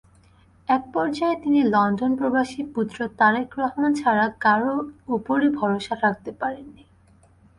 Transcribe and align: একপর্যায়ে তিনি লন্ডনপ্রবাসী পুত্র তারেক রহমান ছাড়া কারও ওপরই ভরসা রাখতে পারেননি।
একপর্যায়ে 0.69 1.35
তিনি 1.43 1.59
লন্ডনপ্রবাসী 1.73 2.61
পুত্র 2.73 2.97
তারেক 3.19 3.49
রহমান 3.59 3.91
ছাড়া 3.93 4.25
কারও 4.39 4.73
ওপরই 5.07 5.49
ভরসা 5.49 5.93
রাখতে 5.95 6.31
পারেননি। 6.31 6.83